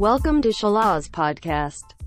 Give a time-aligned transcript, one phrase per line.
[0.00, 1.99] Welcome to Shalaz Podcast.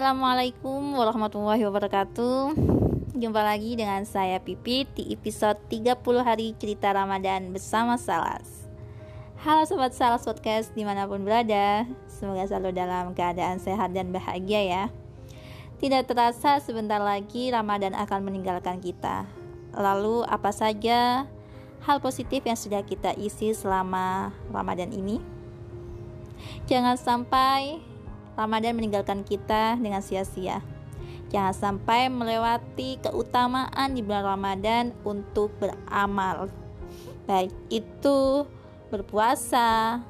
[0.00, 2.56] Assalamualaikum warahmatullahi wabarakatuh.
[3.20, 5.92] Jumpa lagi dengan saya Pipit di episode 30
[6.24, 8.64] hari cerita Ramadan bersama Salas.
[9.44, 14.64] Halo Sobat Salas Podcast di mana pun berada Semoga selalu dalam keadaan sehat dan bahagia
[14.64, 14.84] ya.
[15.84, 19.28] Tidak terasa sebentar lagi Ramadan akan meninggalkan kita.
[19.76, 21.28] Lalu apa saja
[21.84, 25.20] hal positif yang sudah kita isi selama Ramadan ini?
[26.64, 27.89] Jangan sampai
[28.38, 30.62] Ramadan meninggalkan kita dengan sia-sia.
[31.30, 36.50] Jangan sampai melewati keutamaan di bulan Ramadan untuk beramal.
[37.30, 38.46] Baik itu
[38.90, 40.02] berpuasa,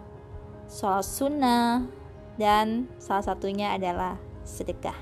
[0.64, 1.84] sholat sunnah,
[2.40, 4.16] dan salah satunya adalah
[4.48, 4.96] sedekah.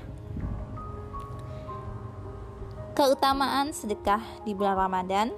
[2.99, 5.31] Keutamaan sedekah di bulan Ramadan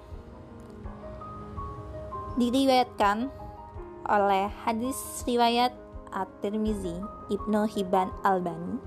[2.42, 3.30] diriwayatkan
[4.09, 4.98] oleh hadis
[5.30, 5.70] riwayat
[6.12, 6.95] At-Tirmizi,
[7.31, 8.78] Ibnu Hibban Albani.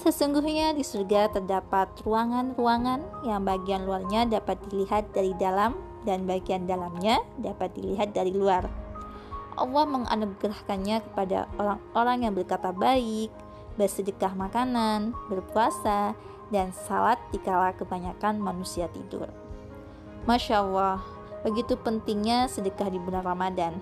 [0.00, 5.76] Sesungguhnya di surga terdapat ruangan-ruangan yang bagian luarnya dapat dilihat dari dalam
[6.08, 8.64] dan bagian dalamnya dapat dilihat dari luar.
[9.60, 13.28] Allah menganugerahkannya kepada orang-orang yang berkata baik,
[13.76, 16.16] bersedekah makanan, berpuasa,
[16.48, 19.28] dan salat dikala kebanyakan manusia tidur.
[20.24, 21.04] Masya Allah,
[21.44, 23.76] begitu pentingnya sedekah di bulan Ramadan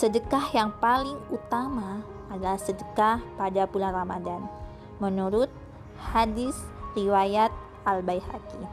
[0.00, 2.00] sedekah yang paling utama
[2.32, 4.48] adalah sedekah pada bulan Ramadan
[4.96, 5.52] menurut
[6.00, 6.56] hadis
[6.96, 7.52] riwayat
[7.84, 8.64] Al-Baihaqi.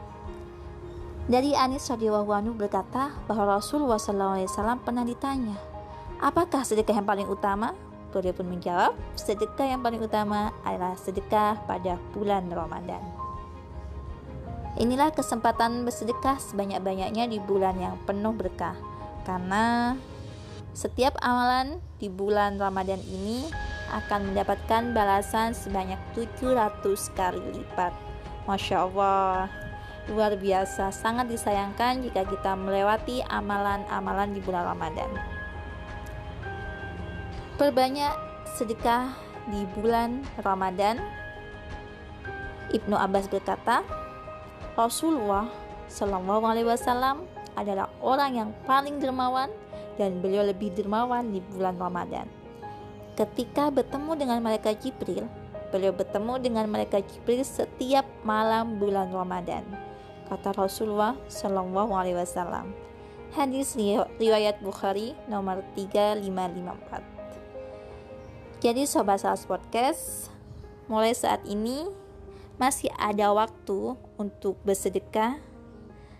[1.28, 5.60] Dari Anis radhiyallahu anhu berkata bahwa Rasulullah SAW pernah ditanya,
[6.16, 7.76] "Apakah sedekah yang paling utama?"
[8.08, 13.04] Beliau pun menjawab, "Sedekah yang paling utama adalah sedekah pada bulan Ramadan."
[14.80, 18.80] Inilah kesempatan bersedekah sebanyak-banyaknya di bulan yang penuh berkah,
[19.28, 19.92] karena
[20.78, 23.50] setiap amalan di bulan Ramadan ini
[23.90, 27.90] akan mendapatkan balasan sebanyak 700 kali lipat.
[28.46, 29.50] Masya Allah,
[30.06, 35.10] luar biasa, sangat disayangkan jika kita melewati amalan-amalan di bulan Ramadan.
[37.58, 38.14] Perbanyak
[38.54, 39.18] sedekah
[39.50, 41.02] di bulan Ramadan.
[42.70, 43.82] Ibnu Abbas berkata,
[44.78, 45.50] Rasulullah
[45.90, 47.26] Shallallahu Alaihi Wasallam
[47.58, 49.50] adalah orang yang paling dermawan
[49.98, 52.30] dan beliau lebih dermawan di bulan Ramadan.
[53.18, 55.26] Ketika bertemu dengan malaikat Jibril,
[55.74, 59.66] beliau bertemu dengan malaikat Jibril setiap malam bulan Ramadan.
[60.30, 62.70] Kata Rasulullah Shallallahu Alaihi Wasallam.
[63.34, 63.74] Hadis
[64.22, 68.64] riwayat Bukhari nomor 3554.
[68.64, 70.32] Jadi sobat Salas Podcast,
[70.90, 71.86] mulai saat ini
[72.58, 75.38] masih ada waktu untuk bersedekah.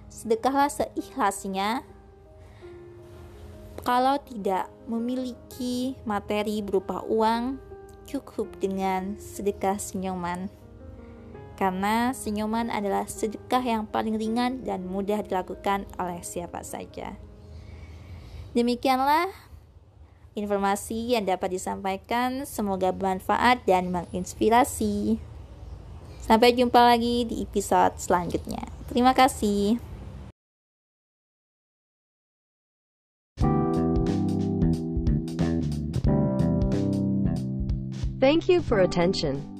[0.07, 1.83] Sedekahlah seikhlasnya
[3.89, 7.57] kalau tidak memiliki materi berupa uang,
[8.05, 10.53] cukup dengan sedekah senyuman.
[11.57, 17.17] Karena senyuman adalah sedekah yang paling ringan dan mudah dilakukan oleh siapa saja.
[18.53, 19.33] Demikianlah
[20.37, 22.45] informasi yang dapat disampaikan.
[22.45, 25.17] Semoga bermanfaat dan menginspirasi.
[26.21, 28.69] Sampai jumpa lagi di episode selanjutnya.
[28.93, 29.81] Terima kasih.
[38.21, 39.58] Thank you for attention.